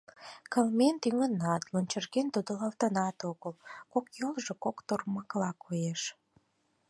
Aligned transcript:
Кылмен 0.51 0.95
тӱҥынат, 1.03 1.63
лунчырген 1.71 2.27
тодылалтынат 2.33 3.17
огыл, 3.29 3.53
кок 3.91 4.05
йолжо 4.19 4.53
кок 4.63 4.77
тормакла 4.87 5.51
коеш... 5.63 6.01